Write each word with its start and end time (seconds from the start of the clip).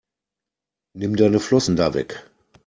Nimm 0.95 1.15
deine 1.15 1.39
Flossen 1.39 1.75
da 1.75 1.93
weg! 1.93 2.25